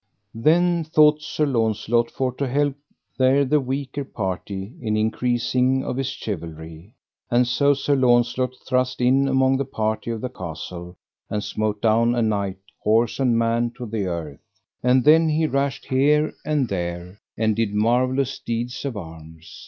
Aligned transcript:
Then 0.33 0.83
thought 0.83 1.21
Sir 1.21 1.45
Launcelot 1.45 2.09
for 2.09 2.31
to 2.33 2.47
help 2.47 2.75
there 3.19 3.45
the 3.45 3.59
weaker 3.59 4.03
party 4.03 4.73
in 4.81 4.97
increasing 4.97 5.83
of 5.85 5.95
his 5.97 6.07
chivalry. 6.09 6.95
And 7.29 7.47
so 7.47 7.75
Sir 7.75 7.95
Launcelot 7.95 8.55
thrust 8.67 8.99
in 8.99 9.27
among 9.27 9.57
the 9.57 9.63
party 9.65 10.09
of 10.09 10.21
the 10.21 10.27
castle, 10.29 10.95
and 11.29 11.43
smote 11.43 11.83
down 11.83 12.15
a 12.15 12.23
knight, 12.23 12.57
horse 12.79 13.19
and 13.19 13.37
man, 13.37 13.73
to 13.77 13.85
the 13.85 14.07
earth. 14.07 14.41
And 14.81 15.03
then 15.03 15.29
he 15.29 15.45
rashed 15.45 15.85
here 15.85 16.33
and 16.43 16.67
there, 16.67 17.19
and 17.37 17.55
did 17.55 17.75
marvellous 17.75 18.39
deeds 18.39 18.83
of 18.85 18.97
arms. 18.97 19.45